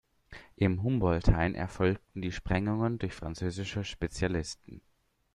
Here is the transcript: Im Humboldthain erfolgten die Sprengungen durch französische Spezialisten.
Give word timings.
Im 0.55 0.81
Humboldthain 0.81 1.53
erfolgten 1.53 2.23
die 2.23 2.31
Sprengungen 2.31 2.97
durch 2.97 3.13
französische 3.13 3.83
Spezialisten. 3.83 4.81